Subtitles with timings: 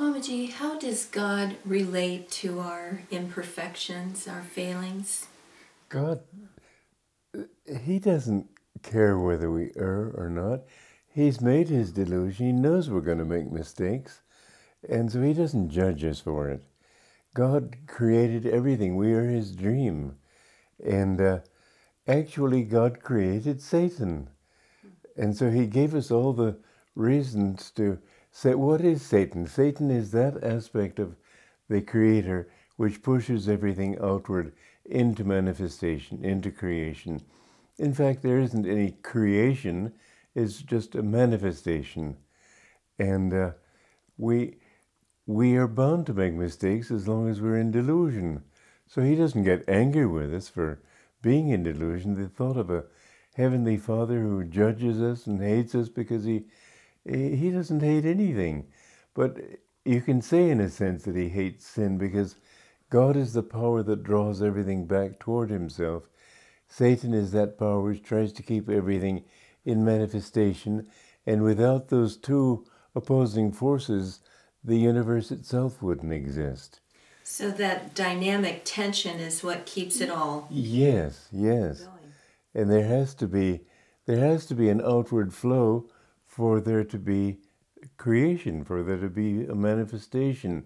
[0.00, 5.26] Swamiji, how does God relate to our imperfections, our failings?
[5.90, 6.22] God,
[7.82, 8.48] He doesn't
[8.82, 10.60] care whether we err or not.
[11.06, 12.46] He's made His delusion.
[12.46, 14.22] He knows we're going to make mistakes.
[14.88, 16.64] And so He doesn't judge us for it.
[17.34, 18.96] God created everything.
[18.96, 20.16] We are His dream.
[20.82, 21.38] And uh,
[22.08, 24.30] actually, God created Satan.
[25.18, 26.56] And so He gave us all the
[26.94, 27.98] reasons to
[28.30, 29.46] say, what is Satan?
[29.46, 31.16] Satan is that aspect of
[31.68, 34.52] the Creator which pushes everything outward
[34.86, 37.20] into manifestation, into creation.
[37.78, 39.92] In fact, there isn't any creation,
[40.34, 42.16] it's just a manifestation.
[42.98, 43.50] And uh,
[44.16, 44.56] we,
[45.26, 48.42] we are bound to make mistakes as long as we're in delusion.
[48.86, 50.80] So he doesn't get angry with us for
[51.22, 52.14] being in delusion.
[52.14, 52.84] The thought of a
[53.34, 56.44] heavenly Father who judges us and hates us because he
[57.04, 58.66] he doesn't hate anything.
[59.14, 59.38] But
[59.84, 62.36] you can say, in a sense, that he hates sin because
[62.90, 66.04] God is the power that draws everything back toward himself.
[66.68, 69.24] Satan is that power which tries to keep everything
[69.64, 70.86] in manifestation.
[71.26, 74.20] And without those two opposing forces,
[74.62, 76.80] the universe itself wouldn't exist.
[77.22, 80.48] So that dynamic tension is what keeps it all.
[80.50, 81.80] Yes, yes.
[81.80, 81.96] Going.
[82.54, 83.60] And there has to be
[84.06, 85.88] there has to be an outward flow
[86.30, 87.38] for there to be
[87.96, 90.64] creation, for there to be a manifestation.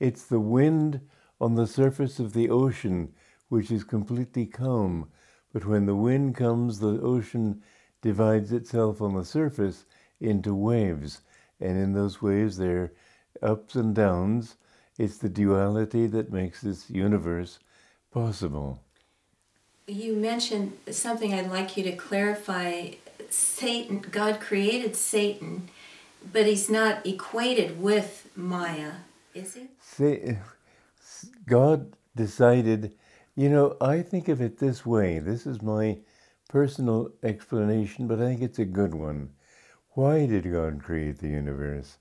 [0.00, 1.00] It's the wind
[1.40, 3.14] on the surface of the ocean
[3.48, 5.08] which is completely calm.
[5.52, 7.62] But when the wind comes, the ocean
[8.02, 9.84] divides itself on the surface
[10.20, 11.20] into waves.
[11.60, 12.92] And in those waves, there
[13.40, 14.56] are ups and downs.
[14.98, 17.60] It's the duality that makes this universe
[18.10, 18.82] possible.
[19.86, 22.94] You mentioned something I'd like you to clarify
[23.32, 25.68] Satan, God created Satan,
[26.32, 28.92] but he's not equated with Maya,
[29.34, 29.68] is he?
[29.80, 30.38] Say,
[31.46, 32.94] God decided,
[33.34, 35.18] you know, I think of it this way.
[35.18, 35.98] This is my
[36.48, 39.30] personal explanation, but I think it's a good one.
[39.90, 41.98] Why did God create the universe?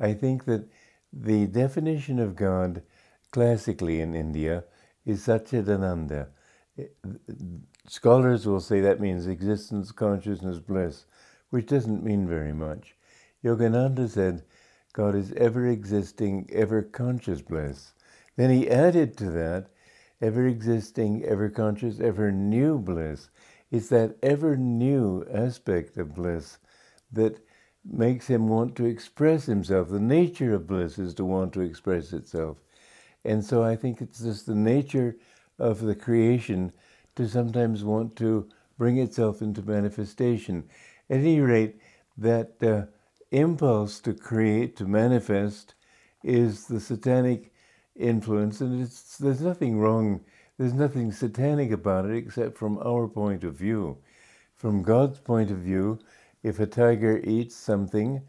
[0.00, 0.68] I think that
[1.12, 2.82] the definition of God
[3.30, 4.64] classically in India
[5.04, 6.28] is Satchidananda.
[7.88, 11.06] Scholars will say that means existence, consciousness, bliss,
[11.48, 12.94] which doesn't mean very much.
[13.42, 14.42] Yogananda said
[14.92, 17.94] God is ever existing, ever conscious bliss.
[18.36, 19.70] Then he added to that
[20.20, 23.30] ever existing, ever conscious, ever new bliss.
[23.70, 26.58] It's that ever new aspect of bliss
[27.12, 27.40] that
[27.84, 29.88] makes him want to express himself.
[29.88, 32.58] The nature of bliss is to want to express itself.
[33.24, 35.16] And so I think it's just the nature
[35.58, 36.72] of the creation
[37.18, 38.48] to sometimes want to
[38.78, 40.64] bring itself into manifestation.
[41.10, 41.80] At any rate,
[42.16, 42.86] that uh,
[43.30, 45.74] impulse to create, to manifest,
[46.22, 47.52] is the satanic
[47.96, 48.80] influence, and
[49.20, 50.20] there's nothing wrong,
[50.58, 53.98] there's nothing satanic about it except from our point of view.
[54.54, 55.98] From God's point of view,
[56.42, 58.22] if a tiger eats something,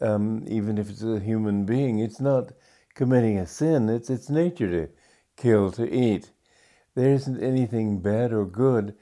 [0.00, 2.52] um, even if it's a human being, it's not
[2.94, 4.88] committing a sin, it's its nature to
[5.36, 6.30] kill, to eat.
[6.94, 8.94] There isn't anything bad or good.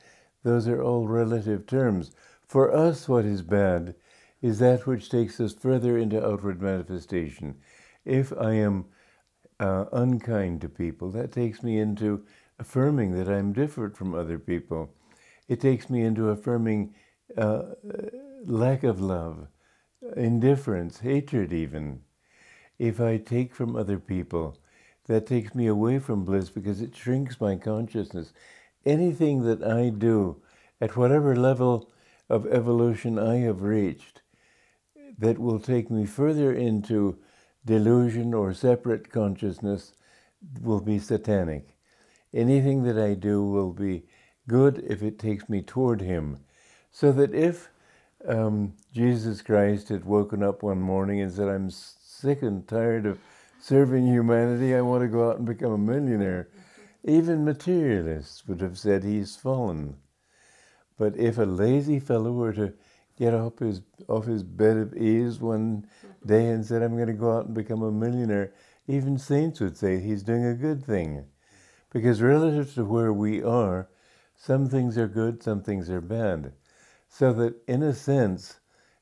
[0.42, 2.12] Those are all relative terms.
[2.46, 3.94] For us, what is bad
[4.42, 7.56] is that which takes us further into outward manifestation.
[8.04, 8.86] If I am
[9.58, 12.24] uh, unkind to people, that takes me into
[12.58, 14.94] affirming that I'm different from other people.
[15.48, 16.94] It takes me into affirming
[17.36, 17.62] uh,
[18.44, 19.48] lack of love,
[20.16, 22.00] indifference, hatred, even.
[22.78, 24.58] If I take from other people,
[25.10, 28.32] that takes me away from bliss because it shrinks my consciousness.
[28.86, 30.40] Anything that I do,
[30.80, 31.90] at whatever level
[32.28, 34.22] of evolution I have reached,
[35.18, 37.18] that will take me further into
[37.66, 39.94] delusion or separate consciousness
[40.60, 41.76] will be satanic.
[42.32, 44.04] Anything that I do will be
[44.46, 46.38] good if it takes me toward Him.
[46.92, 47.68] So that if
[48.28, 53.18] um, Jesus Christ had woken up one morning and said, I'm sick and tired of
[53.60, 56.48] serving humanity, I want to go out and become a millionaire.
[57.04, 59.96] Even materialists would have said he's fallen.
[60.98, 62.74] But if a lazy fellow were to
[63.18, 65.86] get off his, off his bed of ease one
[66.24, 68.52] day and said, I'm going to go out and become a millionaire,
[68.86, 71.26] even saints would say he's doing a good thing.
[71.90, 73.88] Because relative to where we are,
[74.36, 76.52] some things are good, some things are bad.
[77.08, 78.60] So that in a sense,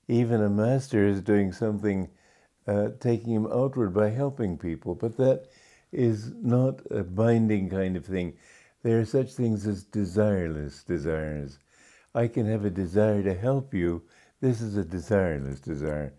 [0.08, 2.08] even a master is doing something
[2.68, 4.94] uh, taking him outward by helping people.
[4.94, 5.46] But that
[5.90, 8.34] is not a binding kind of thing.
[8.82, 11.58] There are such things as desireless desires.
[12.14, 14.02] I can have a desire to help you.
[14.40, 16.12] This is a desireless desire.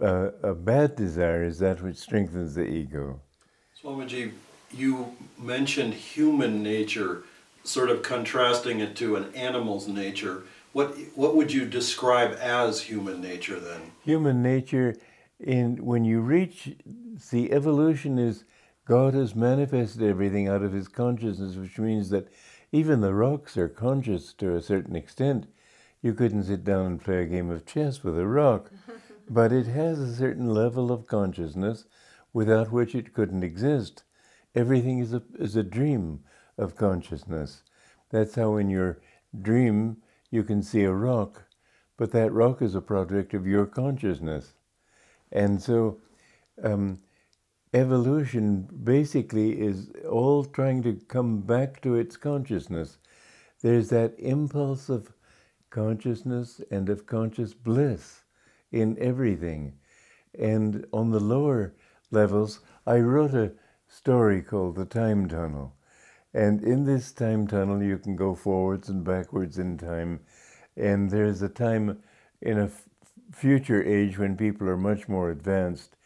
[0.00, 3.20] uh, a bad desire is that which strengthens the ego.
[3.80, 4.32] Swamiji,
[4.72, 7.24] you mentioned human nature,
[7.64, 10.44] sort of contrasting it to an animal's nature.
[10.72, 13.80] What what would you describe as human nature then?
[14.04, 14.96] Human nature,
[15.42, 16.76] in when you reach
[17.30, 18.44] the evolution is
[18.84, 22.28] God has manifested everything out of His consciousness, which means that
[22.72, 25.46] even the rocks are conscious to a certain extent.
[26.00, 28.70] You couldn't sit down and play a game of chess with a rock,
[29.30, 31.84] but it has a certain level of consciousness
[32.32, 34.04] without which it couldn't exist.
[34.54, 36.20] Everything is a, is a dream
[36.58, 37.62] of consciousness.
[38.10, 39.00] That's how in your
[39.40, 39.98] dream
[40.30, 41.44] you can see a rock,
[41.96, 44.54] but that rock is a product of your consciousness.
[45.32, 45.98] And so
[46.62, 47.00] um,
[47.74, 52.98] evolution basically is all trying to come back to its consciousness.
[53.62, 55.12] There's that impulse of
[55.70, 58.24] consciousness and of conscious bliss
[58.70, 59.74] in everything.
[60.38, 61.74] And on the lower
[62.10, 63.52] levels, I wrote a
[63.88, 65.74] story called The Time Tunnel.
[66.34, 70.20] And in this time tunnel, you can go forwards and backwards in time.
[70.76, 72.02] And there's a time
[72.40, 72.70] in a
[73.32, 75.96] future age when people are much more advanced.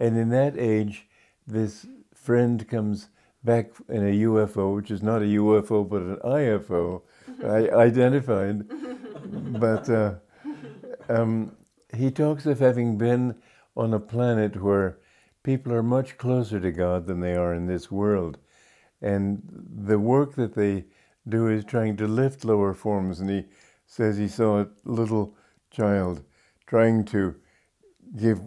[0.00, 1.08] And in that age,
[1.46, 3.08] this friend comes
[3.44, 7.02] back in a UFO, which is not a UFO but an IFO,
[7.44, 8.64] I identified.
[9.60, 10.14] but uh,
[11.08, 11.56] um,
[11.94, 13.36] he talks of having been
[13.76, 14.98] on a planet where
[15.42, 18.38] people are much closer to God than they are in this world.
[19.00, 19.42] And
[19.86, 20.84] the work that they
[21.28, 23.20] do is trying to lift lower forms.
[23.20, 23.44] And he
[23.86, 25.36] says he saw a little
[25.70, 26.22] child
[26.68, 27.34] trying to
[28.18, 28.40] give,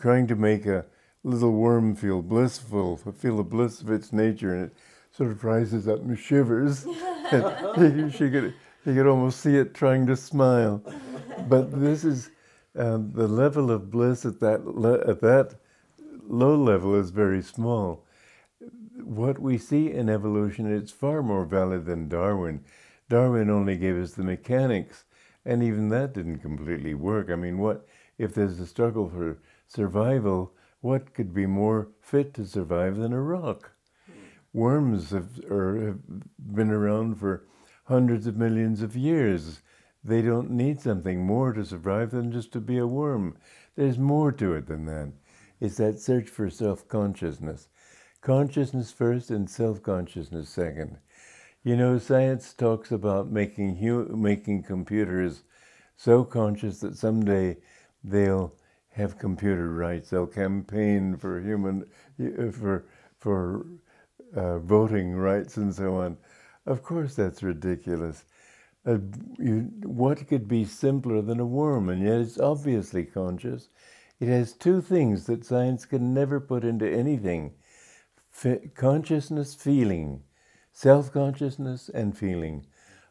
[0.00, 0.84] trying to make a
[1.22, 4.74] little worm feel blissful, feel the bliss of its nature, and it
[5.12, 6.86] sort of rises up and shivers.
[7.30, 10.82] she could, you could almost see it trying to smile.
[11.48, 12.30] But this is
[12.76, 15.54] uh, the level of bliss at that le- at that
[16.28, 18.04] low level is very small.
[19.02, 22.64] What we see in evolution is far more valid than Darwin.
[23.08, 25.04] Darwin only gave us the mechanics,
[25.44, 27.30] and even that didn't completely work.
[27.30, 27.86] I mean, what
[28.18, 30.52] if there's a struggle for survival?
[30.80, 33.72] What could be more fit to survive than a rock?
[34.52, 35.98] Worms have, are, have
[36.38, 37.46] been around for
[37.84, 39.62] hundreds of millions of years.
[40.02, 43.36] They don't need something more to survive than just to be a worm.
[43.76, 45.12] There's more to it than that.
[45.60, 47.68] It's that search for self consciousness.
[48.22, 50.98] Consciousness first and self consciousness second.
[51.62, 55.42] You know, science talks about making, hu- making computers
[55.96, 57.58] so conscious that someday
[58.02, 58.54] they'll
[58.92, 60.08] have computer rights.
[60.08, 61.84] They'll campaign for human,
[62.52, 62.86] for,
[63.18, 63.66] for
[64.34, 66.16] uh, voting rights and so on.
[66.64, 68.24] Of course, that's ridiculous.
[68.86, 68.98] Uh,
[69.38, 71.90] you, what could be simpler than a worm?
[71.90, 73.68] And yet it's obviously conscious.
[74.18, 77.52] It has two things that science can never put into anything
[78.74, 80.22] consciousness, feeling,
[80.72, 82.66] self consciousness, and feeling.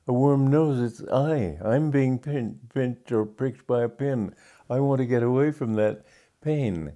[0.07, 1.57] A worm knows it's I.
[1.63, 4.35] I'm being pinched or pricked by a pin.
[4.69, 6.05] I want to get away from that
[6.41, 6.93] pain.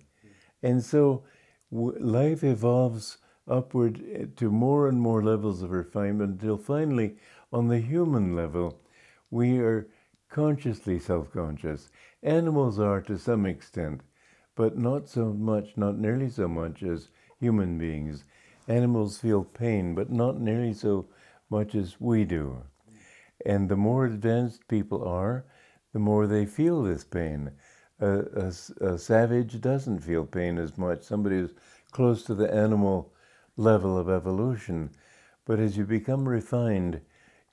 [0.63, 1.23] And so
[1.71, 3.17] w- life evolves
[3.47, 7.17] upward eh, to more and more levels of refinement until finally,
[7.51, 8.79] on the human level,
[9.29, 9.87] we are
[10.29, 11.89] consciously self conscious.
[12.23, 14.01] Animals are to some extent,
[14.55, 18.23] but not so much, not nearly so much as human beings.
[18.67, 21.07] Animals feel pain, but not nearly so
[21.49, 22.63] much as we do.
[23.45, 25.45] And the more advanced people are,
[25.91, 27.51] the more they feel this pain.
[27.99, 28.51] A,
[28.81, 31.03] a, a savage doesn't feel pain as much.
[31.03, 31.53] Somebody who's
[31.91, 33.13] close to the animal
[33.57, 34.91] level of evolution.
[35.45, 37.01] But as you become refined,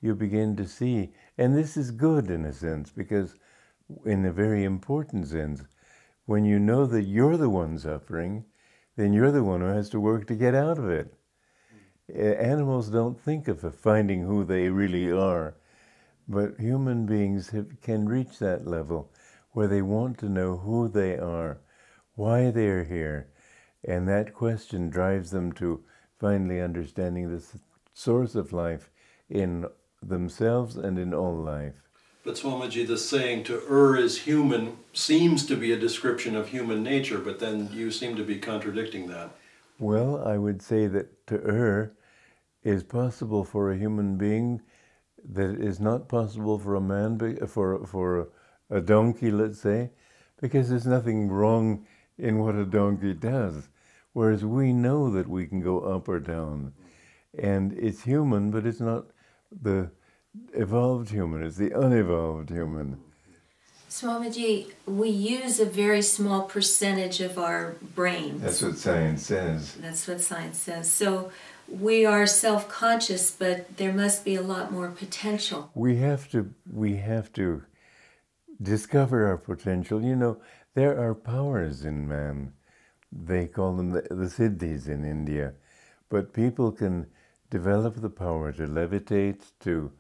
[0.00, 3.34] you begin to see, and this is good in a sense, because
[4.06, 5.62] in a very important sense,
[6.24, 8.44] when you know that you're the one suffering,
[8.96, 11.14] then you're the one who has to work to get out of it.
[12.14, 15.56] Animals don't think of finding who they really are,
[16.28, 19.12] but human beings have, can reach that level
[19.52, 21.60] where they want to know who they are,
[22.14, 23.28] why they're here,
[23.84, 25.84] and that question drives them to
[26.18, 27.44] finally understanding the
[27.94, 28.90] source of life
[29.28, 29.64] in
[30.02, 31.89] themselves and in all life.
[32.22, 36.82] But Swamiji, the saying to err is human seems to be a description of human
[36.82, 39.30] nature, but then you seem to be contradicting that.
[39.78, 41.92] Well, I would say that to err
[42.62, 44.60] is possible for a human being
[45.24, 48.28] that is not possible for a man, for, for
[48.68, 49.90] a donkey, let's say,
[50.40, 51.86] because there's nothing wrong
[52.18, 53.68] in what a donkey does.
[54.12, 56.74] Whereas we know that we can go up or down.
[57.38, 59.06] And it's human, but it's not
[59.50, 59.90] the
[60.54, 63.00] evolved human, it's the unevolved human.
[63.88, 68.40] Swamiji, we use a very small percentage of our brains.
[68.40, 69.74] That's what science says.
[69.74, 70.90] That's what science says.
[70.92, 71.32] So
[71.68, 75.70] we are self-conscious, but there must be a lot more potential.
[75.74, 77.64] We have to we have to
[78.62, 80.02] discover our potential.
[80.02, 80.40] You know,
[80.74, 82.52] there are powers in man.
[83.10, 85.54] They call them the, the siddhis in India.
[86.08, 87.06] But people can
[87.50, 89.90] develop the power to levitate, to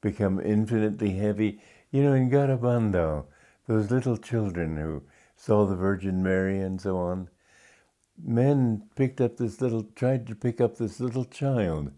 [0.00, 1.60] become infinitely heavy.
[1.90, 3.26] You know, in Garabandal,
[3.66, 5.02] those little children who
[5.36, 7.28] saw the Virgin Mary and so on,
[8.22, 11.92] men picked up this little, tried to pick up this little child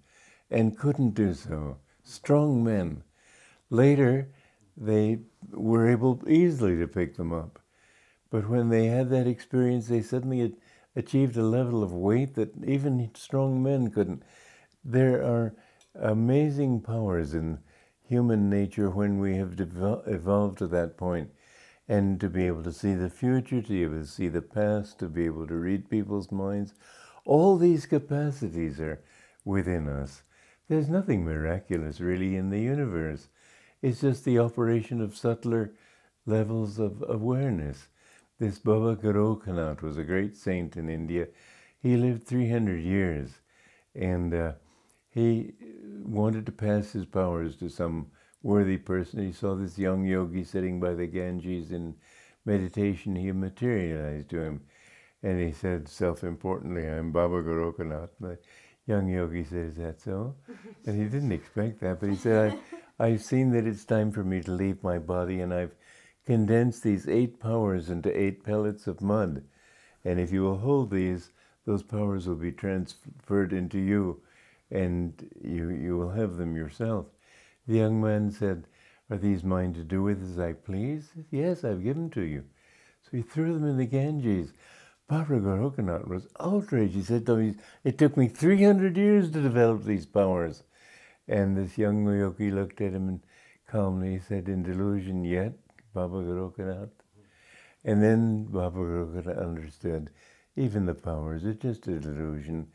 [0.51, 1.79] and couldn't do so.
[2.03, 3.03] Strong men.
[3.71, 4.31] Later,
[4.77, 5.19] they
[5.51, 7.59] were able easily to pick them up.
[8.31, 10.55] But when they had that experience, they suddenly
[10.97, 14.23] achieved a level of weight that even strong men couldn't.
[14.85, 15.55] There are
[15.95, 17.59] amazing powers in
[18.09, 21.31] human nature when we have evolved to that point
[21.89, 24.99] and to be able to see the future, to be able to see the past,
[24.99, 26.75] to be able to read people's minds.
[27.25, 29.03] All these capacities are
[29.45, 30.23] within us.
[30.69, 33.29] There's nothing miraculous really in the universe.
[33.81, 35.73] It's just the operation of subtler
[36.27, 37.89] levels of awareness.
[38.39, 41.29] This Baba Goraknath was a great saint in India.
[41.81, 43.39] He lived 300 years
[43.95, 44.53] and uh,
[45.19, 45.53] he
[46.05, 48.07] wanted to pass his powers to some
[48.43, 49.27] worthy person.
[49.27, 51.95] He saw this young yogi sitting by the Ganges in
[52.45, 53.17] meditation.
[53.17, 54.61] He materialized to him.
[55.23, 58.11] And he said self importantly, I'm Baba Goraknath.
[58.21, 58.39] The
[58.87, 60.37] young yogi said, Is that so?
[60.87, 62.59] And he didn't expect that, but he said,
[62.99, 65.75] I, I've seen that it's time for me to leave my body, and I've
[66.25, 69.45] condensed these eight powers into eight pellets of mud.
[70.05, 71.33] And if you will hold these,
[71.65, 74.23] those powers will be transferred into you,
[74.71, 77.07] and you, you will have them yourself.
[77.67, 78.67] The young man said,
[79.11, 81.11] Are these mine to do with as I please?
[81.31, 82.45] Yes, I've given them to you.
[83.03, 84.53] So he threw them in the Ganges.
[85.09, 86.95] Baba Goraknath was outraged.
[86.95, 90.65] He said to me, It took me 300 years to develop these powers.
[91.27, 93.21] And this young yogi looked at him and
[93.67, 95.53] calmly said, In delusion yet,
[95.95, 96.89] Baba?
[97.85, 100.11] And then Baba Goraknath understood,
[100.57, 102.69] even the powers are just a delusion.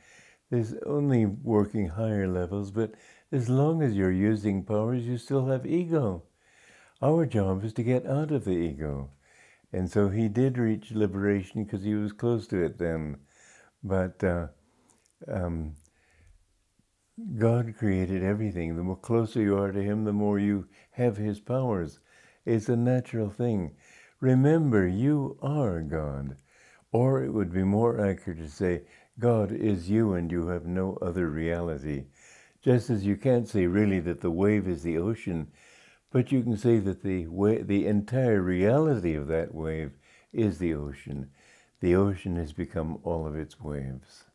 [0.54, 2.94] There's only working higher levels, but
[3.32, 6.22] as long as you're using powers, you still have ego.
[7.02, 9.10] Our job is to get out of the ego.
[9.72, 13.18] And so he did reach liberation because he was close to it then.
[13.84, 14.50] But uh,
[15.28, 15.74] um,
[17.36, 18.76] God created everything.
[18.76, 21.98] The more closer you are to Him, the more you have His powers.
[22.46, 23.72] It's a natural thing.
[24.20, 26.38] Remember, you are God.
[26.94, 28.84] Or it would be more accurate to say,
[29.20, 32.06] God is you and you have no other reality.
[32.62, 35.52] Just as you can't say really that the wave is the ocean,
[36.12, 39.92] but you can say that the, wa- the entire reality of that wave
[40.32, 41.32] is the ocean.
[41.82, 44.26] The ocean has become all of its waves.